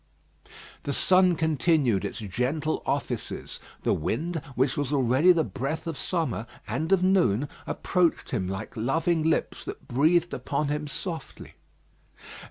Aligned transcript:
The 0.81 0.93
sun 0.93 1.35
continued 1.35 2.03
its 2.03 2.17
gentle 2.17 2.81
offices. 2.87 3.59
The 3.83 3.93
wind, 3.93 4.41
which 4.55 4.75
was 4.75 4.91
already 4.91 5.31
the 5.31 5.43
breath 5.43 5.85
of 5.85 5.95
summer 5.95 6.47
and 6.67 6.91
of 6.91 7.03
noon, 7.03 7.47
approached 7.67 8.31
him 8.31 8.47
like 8.47 8.75
loving 8.75 9.21
lips 9.21 9.63
that 9.65 9.87
breathed 9.87 10.33
upon 10.33 10.69
him 10.69 10.87
softly. 10.87 11.53